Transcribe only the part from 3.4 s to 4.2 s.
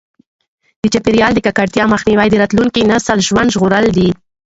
ژغورل دي.